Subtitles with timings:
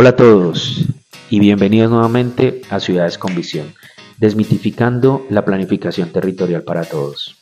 [0.00, 0.84] Hola a todos
[1.28, 3.74] y bienvenidos nuevamente a Ciudades con Visión,
[4.18, 7.36] desmitificando la planificación territorial para todos.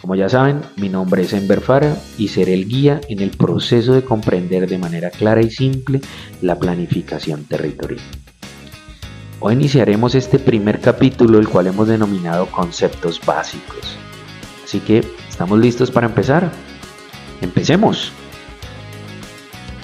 [0.00, 3.94] Como ya saben, mi nombre es Enver Fara y seré el guía en el proceso
[3.94, 6.00] de comprender de manera clara y simple
[6.40, 8.04] la planificación territorial.
[9.40, 13.98] Hoy iniciaremos este primer capítulo, el cual hemos denominado conceptos básicos.
[14.62, 16.48] Así que, ¿estamos listos para empezar?
[17.40, 18.12] Empecemos.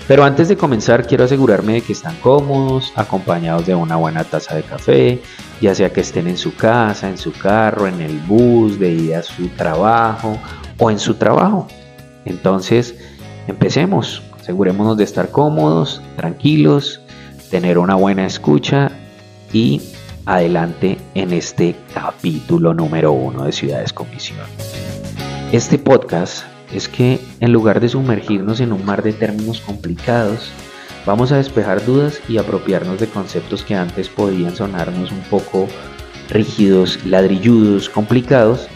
[0.07, 4.55] Pero antes de comenzar quiero asegurarme de que están cómodos, acompañados de una buena taza
[4.55, 5.23] de café,
[5.63, 9.21] ya sea que estén en su casa, en su carro, en el bus, de ida
[9.21, 10.39] a su trabajo
[10.79, 11.69] o en su trabajo.
[12.27, 12.95] Entonces,
[13.47, 14.23] empecemos.
[14.39, 17.01] Asegurémonos de estar cómodos, tranquilos,
[17.51, 18.91] tener una buena escucha
[19.55, 19.81] y
[20.27, 24.47] adelante en este capítulo número uno de Ciudades con Visión.
[25.51, 30.51] Este podcast es que en lugar de sumergirnos en un mar de términos complicados,
[31.07, 35.69] vamos a despejar dudas y apropiarnos de conceptos que antes podían sonarnos un poco
[36.31, 38.67] rígidos, ladrilludos, complicados.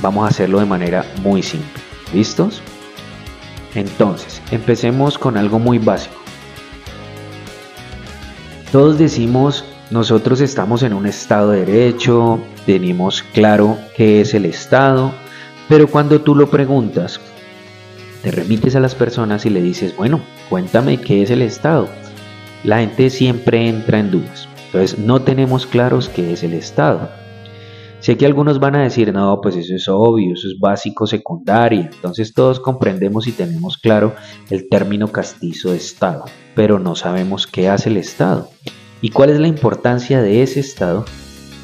[0.00, 1.68] Vamos a hacerlo de manera muy simple.
[2.12, 2.60] ¿Listos?
[3.74, 6.16] Entonces, empecemos con algo muy básico.
[8.72, 15.12] Todos decimos, nosotros estamos en un Estado de Derecho, tenemos claro qué es el Estado,
[15.72, 17.18] pero cuando tú lo preguntas,
[18.22, 20.20] te remites a las personas y le dices, bueno,
[20.50, 21.88] cuéntame qué es el Estado.
[22.62, 24.50] La gente siempre entra en dudas.
[24.66, 27.08] Entonces no tenemos claros qué es el Estado.
[28.00, 31.88] Sé que algunos van a decir, no, pues eso es obvio, eso es básico, secundaria.
[31.90, 34.14] Entonces todos comprendemos y tenemos claro
[34.50, 38.50] el término castizo de Estado, pero no sabemos qué hace el Estado
[39.00, 41.06] y cuál es la importancia de ese Estado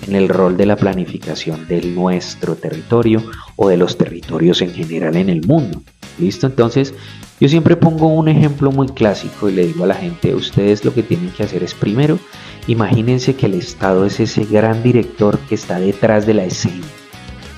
[0.07, 3.23] en el rol de la planificación de nuestro territorio
[3.57, 5.83] o de los territorios en general en el mundo.
[6.19, 6.47] ¿Listo?
[6.47, 6.95] Entonces,
[7.41, 10.93] yo siempre pongo un ejemplo muy clásico y le digo a la gente, ustedes lo
[10.93, 12.19] que tienen que hacer es primero,
[12.67, 16.87] imagínense que el Estado es ese gran director que está detrás de la escena,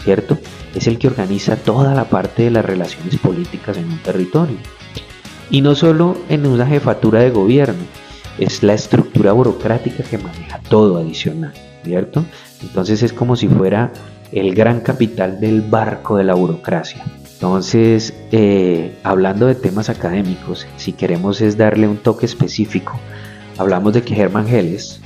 [0.05, 0.39] ¿cierto?
[0.75, 4.57] Es el que organiza toda la parte de las relaciones políticas en un territorio.
[5.51, 7.83] Y no solo en una jefatura de gobierno,
[8.39, 11.55] es la estructura burocrática que maneja todo adicional.
[11.85, 12.25] ¿Cierto?
[12.63, 13.93] Entonces es como si fuera
[14.33, 17.05] el gran capital del barco de la burocracia.
[17.35, 23.01] Entonces, eh, hablando de temas académicos, si queremos es darle un toque específico,
[23.57, 25.01] hablamos de que Hermann Helles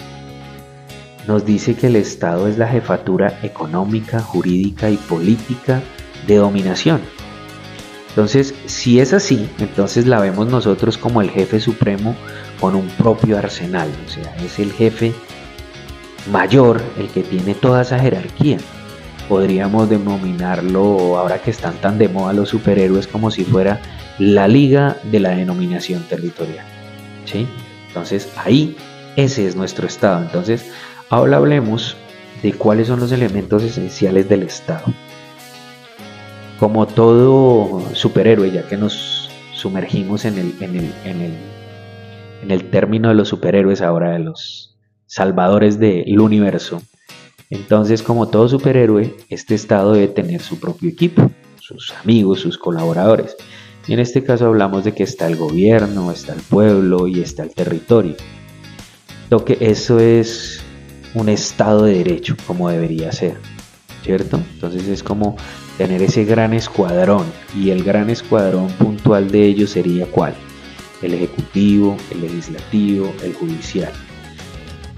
[1.28, 5.80] nos dice que el Estado es la jefatura económica, jurídica y política
[6.26, 7.00] de dominación.
[8.08, 12.14] Entonces, si es así, entonces la vemos nosotros como el jefe supremo
[12.60, 15.12] con un propio arsenal, o sea, es el jefe
[16.30, 18.58] mayor el que tiene toda esa jerarquía.
[19.28, 23.80] Podríamos denominarlo, ahora que están tan de moda los superhéroes, como si fuera
[24.18, 26.64] la liga de la denominación territorial.
[27.24, 27.46] ¿sí?
[27.88, 28.76] Entonces ahí
[29.16, 30.22] ese es nuestro Estado.
[30.22, 30.70] Entonces
[31.08, 31.96] ahora hablemos
[32.42, 34.84] de cuáles son los elementos esenciales del Estado.
[36.58, 41.32] Como todo superhéroe, ya que nos sumergimos en el, en el, en el,
[42.42, 44.73] en el término de los superhéroes ahora de los
[45.14, 46.82] salvadores del universo.
[47.48, 51.30] Entonces, como todo superhéroe, este estado debe tener su propio equipo,
[51.60, 53.36] sus amigos, sus colaboradores.
[53.86, 57.44] Y en este caso hablamos de que está el gobierno, está el pueblo y está
[57.44, 58.16] el territorio.
[59.30, 60.60] Lo que eso es
[61.14, 63.36] un estado de derecho, como debería ser,
[64.02, 64.40] ¿cierto?
[64.54, 65.36] Entonces es como
[65.78, 67.24] tener ese gran escuadrón
[67.54, 70.34] y el gran escuadrón puntual de ellos sería cuál?
[71.02, 73.92] El ejecutivo, el legislativo, el judicial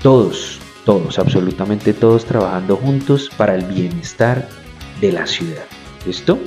[0.02, 4.48] todos, todos, absolutamente todos trabajando juntos para el bienestar
[5.00, 5.64] de la ciudad.
[6.06, 6.38] ¿Listo?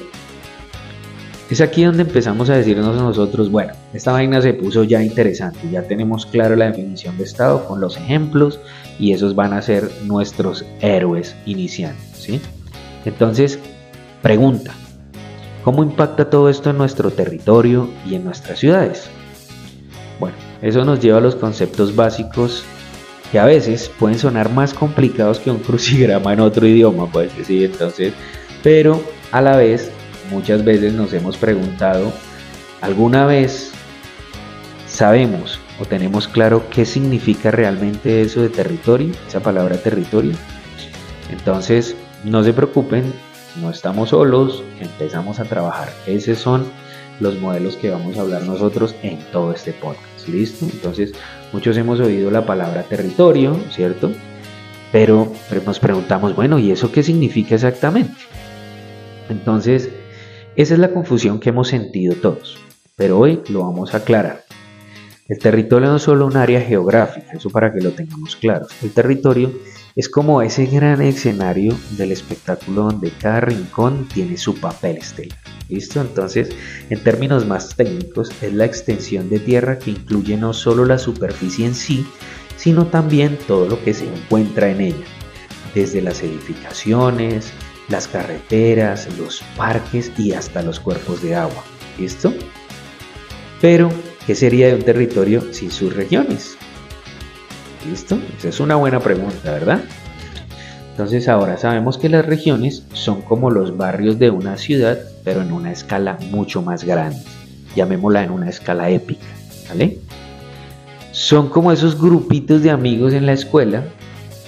[1.50, 5.68] Es aquí donde empezamos a decirnos a nosotros, bueno, esta vaina se puso ya interesante,
[5.72, 8.60] ya tenemos claro la definición de Estado con los ejemplos
[9.00, 12.40] y esos van a ser nuestros héroes iniciantes, ¿sí?
[13.04, 13.58] Entonces,
[14.22, 14.74] pregunta,
[15.64, 19.10] ¿cómo impacta todo esto en nuestro territorio y en nuestras ciudades?
[20.20, 22.64] Bueno, eso nos lleva a los conceptos básicos
[23.32, 27.64] que a veces pueden sonar más complicados que un crucigrama en otro idioma, pues sí,
[27.64, 28.14] entonces,
[28.64, 29.92] pero a la vez
[30.32, 32.12] muchas veces nos hemos preguntado,
[32.82, 33.72] ¿alguna vez
[34.88, 40.34] sabemos o tenemos claro qué significa realmente eso de territorio, esa palabra territorio?
[41.30, 43.14] Entonces, no se preocupen,
[43.62, 45.90] no estamos solos, empezamos a trabajar.
[46.06, 46.66] Esos son
[47.20, 50.19] los modelos que vamos a hablar nosotros en todo este podcast.
[50.28, 50.66] ¿Listo?
[50.66, 51.14] Entonces,
[51.54, 54.12] muchos hemos oído la palabra territorio, ¿cierto?
[54.92, 55.32] Pero
[55.66, 58.16] nos preguntamos, bueno, ¿y eso qué significa exactamente?
[59.30, 59.90] Entonces,
[60.56, 62.58] esa es la confusión que hemos sentido todos,
[62.96, 64.44] pero hoy lo vamos a aclarar.
[65.30, 68.66] El territorio no es solo un área geográfica, eso para que lo tengamos claro.
[68.82, 69.54] El territorio
[69.96, 75.38] es como ese gran escenario del espectáculo donde cada rincón tiene su papel estelar.
[75.68, 76.02] ¿Listo?
[76.02, 76.50] Entonces,
[76.90, 81.68] en términos más técnicos, es la extensión de tierra que incluye no solo la superficie
[81.68, 82.08] en sí,
[82.58, 85.06] sino también todo lo que se encuentra en ella,
[85.76, 87.54] desde las edificaciones,
[87.88, 91.64] las carreteras, los parques y hasta los cuerpos de agua.
[92.00, 92.34] ¿Listo?
[93.62, 93.92] Pero,
[94.26, 96.58] ¿qué sería de un territorio sin sus regiones?
[97.90, 98.20] ¿Listo?
[98.38, 99.82] Esa es una buena pregunta, ¿verdad?
[100.92, 105.54] Entonces ahora sabemos que las regiones son como los barrios de una ciudad, pero en
[105.54, 107.22] una escala mucho más grande.
[107.76, 109.26] Llamémosla en una escala épica,
[109.70, 110.00] ¿vale?
[111.12, 113.84] Son como esos grupitos de amigos en la escuela,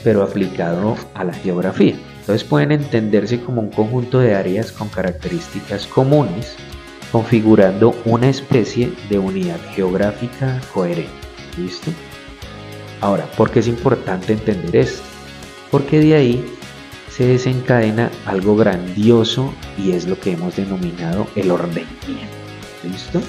[0.04, 1.96] pero aplicado a la geografía.
[2.20, 6.56] Entonces pueden entenderse como un conjunto de áreas con características comunes,
[7.12, 11.12] configurando una especie de unidad geográfica coherente.
[11.58, 11.92] ¿Listo?
[13.02, 15.02] Ahora, ¿por qué es importante entender esto?
[15.70, 16.46] Porque de ahí
[17.10, 21.98] se desencadena algo grandioso y es lo que hemos denominado el ordenamiento.
[22.84, 23.22] ¿Listo?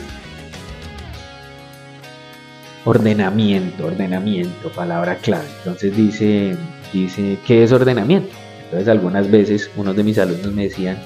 [2.85, 5.49] Ordenamiento, ordenamiento, palabra clave.
[5.59, 6.57] Entonces dice,
[6.93, 8.33] dice, ¿qué es ordenamiento?
[8.65, 10.99] Entonces algunas veces unos de mis alumnos me decían,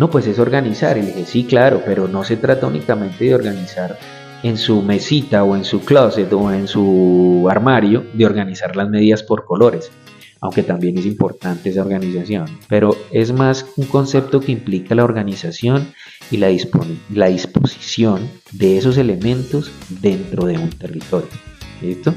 [0.00, 0.96] no, pues es organizar.
[0.96, 3.98] Y le dije, sí, claro, pero no se trata únicamente de organizar
[4.42, 9.22] en su mesita o en su closet o en su armario, de organizar las medidas
[9.22, 9.92] por colores,
[10.40, 12.46] aunque también es importante esa organización.
[12.66, 15.92] Pero es más un concepto que implica la organización
[16.30, 16.48] y la,
[17.12, 19.70] la disposición de esos elementos
[20.00, 21.28] dentro de un territorio.
[21.82, 22.14] ¿Listo?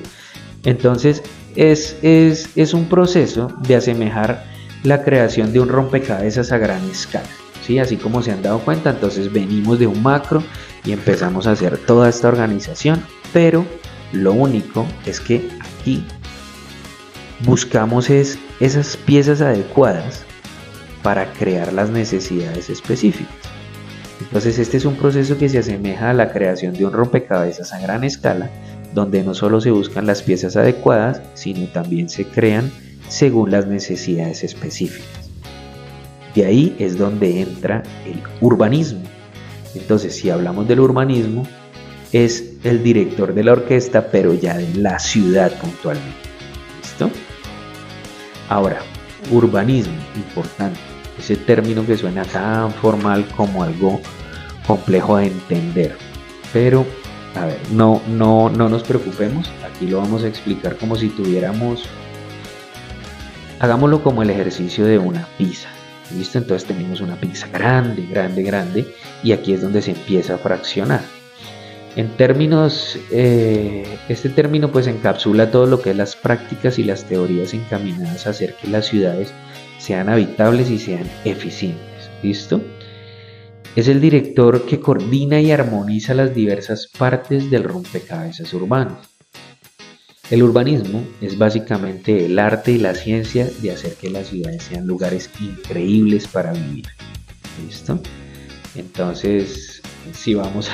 [0.63, 1.21] Entonces
[1.57, 4.45] es, es, es un proceso de asemejar
[4.83, 7.27] la creación de un rompecabezas a gran escala.
[7.65, 7.79] ¿Sí?
[7.79, 10.43] Así como se han dado cuenta, entonces venimos de un macro
[10.85, 13.65] y empezamos a hacer toda esta organización, pero
[14.11, 16.05] lo único es que aquí
[17.45, 20.23] buscamos es esas piezas adecuadas
[21.01, 23.33] para crear las necesidades específicas.
[24.21, 27.79] Entonces este es un proceso que se asemeja a la creación de un rompecabezas a
[27.79, 28.49] gran escala,
[28.93, 32.71] donde no solo se buscan las piezas adecuadas, sino también se crean
[33.09, 35.22] según las necesidades específicas.
[36.35, 39.03] De ahí es donde entra el urbanismo.
[39.75, 41.47] Entonces, si hablamos del urbanismo,
[42.11, 46.17] es el director de la orquesta, pero ya de la ciudad puntualmente.
[46.81, 47.09] ¿Listo?
[48.49, 48.79] Ahora,
[49.31, 50.79] urbanismo, importante.
[51.17, 53.99] Ese término que suena tan formal como algo
[54.67, 55.95] complejo de entender.
[56.51, 56.85] Pero,
[57.35, 59.51] a ver, no, no, no nos preocupemos.
[59.63, 61.87] Aquí lo vamos a explicar como si tuviéramos
[63.63, 65.69] Hagámoslo como el ejercicio de una pizza.
[66.11, 68.87] Entonces tenemos una pizza grande, grande, grande
[69.23, 71.01] y aquí es donde se empieza a fraccionar.
[71.95, 77.03] En términos, eh, este término pues encapsula todo lo que es las prácticas y las
[77.03, 79.31] teorías encaminadas a hacer que las ciudades
[79.77, 82.09] sean habitables y sean eficientes.
[82.23, 82.61] ¿Listo?
[83.75, 89.12] Es el director que coordina y armoniza las diversas partes del rompecabezas urbanos.
[90.29, 94.87] El urbanismo es básicamente el arte y la ciencia de hacer que las ciudades sean
[94.87, 96.85] lugares increíbles para vivir.
[97.67, 97.99] ¿Listo?
[98.73, 99.81] Entonces,
[100.13, 100.71] si vamos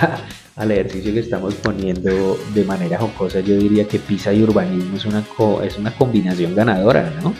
[0.55, 5.05] al ejercicio que estamos poniendo de manera jocosa, yo diría que pisa y urbanismo es
[5.05, 5.25] una,
[5.63, 7.33] es una combinación ganadora, ¿no?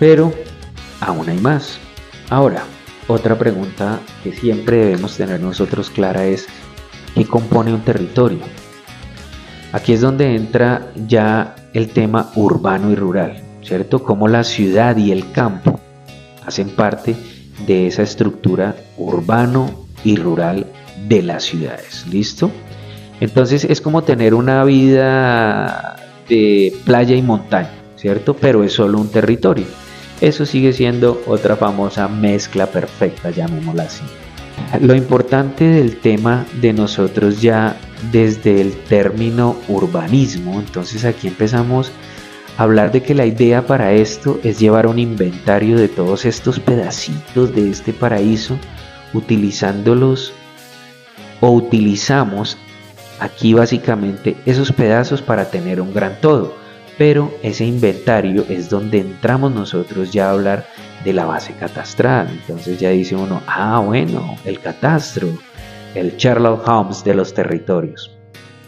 [0.00, 0.32] Pero
[1.00, 1.78] aún hay más.
[2.30, 2.64] Ahora,
[3.06, 6.46] otra pregunta que siempre debemos tener nosotros clara es,
[7.16, 8.40] ¿Qué compone un territorio.
[9.72, 14.02] Aquí es donde entra ya el tema urbano y rural, ¿cierto?
[14.02, 15.80] Cómo la ciudad y el campo
[16.44, 17.16] hacen parte
[17.66, 20.66] de esa estructura urbano y rural
[21.08, 22.50] de las ciudades, ¿listo?
[23.18, 25.96] Entonces es como tener una vida
[26.28, 28.36] de playa y montaña, ¿cierto?
[28.36, 29.64] Pero es solo un territorio.
[30.20, 34.04] Eso sigue siendo otra famosa mezcla perfecta, llamémosla así.
[34.80, 37.76] Lo importante del tema de nosotros ya
[38.10, 41.92] desde el término urbanismo, entonces aquí empezamos
[42.58, 46.58] a hablar de que la idea para esto es llevar un inventario de todos estos
[46.60, 48.58] pedacitos de este paraíso,
[49.14, 50.32] utilizándolos
[51.40, 52.58] o utilizamos
[53.20, 56.65] aquí básicamente esos pedazos para tener un gran todo.
[56.98, 60.66] Pero ese inventario es donde entramos nosotros ya a hablar
[61.04, 62.28] de la base catastral.
[62.28, 65.28] Entonces ya dice uno, ah, bueno, el catastro,
[65.94, 68.16] el Sherlock Holmes de los territorios.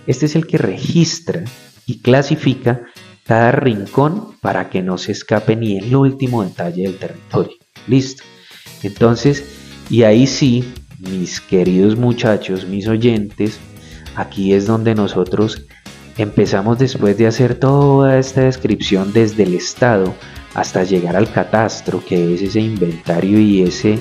[0.07, 1.45] Este es el que registra
[1.87, 2.83] y clasifica
[3.25, 7.57] cada rincón para que no se escape ni el último detalle del territorio.
[7.87, 8.25] Listo.
[8.83, 9.45] Entonces,
[9.91, 10.65] y ahí sí,
[10.99, 13.59] mis queridos muchachos, mis oyentes,
[14.17, 15.67] aquí es donde nosotros
[16.19, 20.15] empezamos después de hacer toda esta descripción desde el estado
[20.55, 24.01] hasta llegar al catastro, que es ese inventario y ese,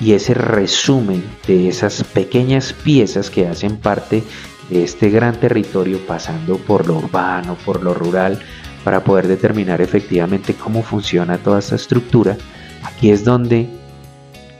[0.00, 4.22] y ese resumen de esas pequeñas piezas que hacen parte
[4.68, 8.38] de este gran territorio, pasando por lo urbano, por lo rural,
[8.84, 12.36] para poder determinar efectivamente cómo funciona toda esta estructura.
[12.82, 13.68] Aquí es donde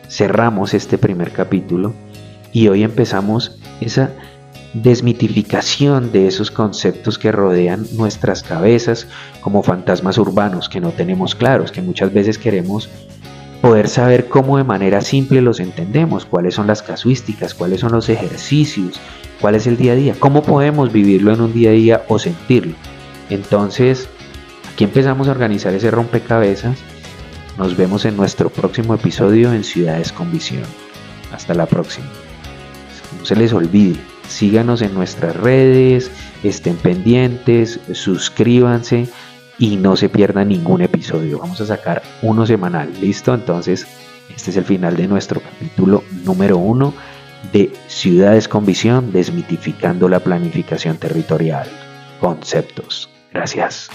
[0.08, 1.92] cerramos este primer capítulo
[2.52, 4.12] y hoy empezamos esa
[4.82, 9.06] desmitificación de esos conceptos que rodean nuestras cabezas
[9.40, 12.88] como fantasmas urbanos que no tenemos claros, que muchas veces queremos
[13.62, 18.08] poder saber cómo de manera simple los entendemos, cuáles son las casuísticas, cuáles son los
[18.08, 19.00] ejercicios,
[19.40, 22.18] cuál es el día a día, cómo podemos vivirlo en un día a día o
[22.18, 22.74] sentirlo.
[23.30, 24.08] Entonces,
[24.72, 26.78] aquí empezamos a organizar ese rompecabezas.
[27.56, 30.64] Nos vemos en nuestro próximo episodio en Ciudades con Visión.
[31.32, 32.06] Hasta la próxima.
[33.18, 33.96] No se les olvide,
[34.28, 36.10] síganos en nuestras redes,
[36.42, 39.08] estén pendientes, suscríbanse
[39.58, 41.38] y no se pierdan ningún episodio.
[41.38, 43.34] Vamos a sacar uno semanal, ¿listo?
[43.34, 43.86] Entonces,
[44.34, 46.92] este es el final de nuestro capítulo número uno
[47.52, 51.68] de Ciudades con Visión, desmitificando la planificación territorial.
[52.20, 53.08] Conceptos.
[53.32, 53.90] Gracias.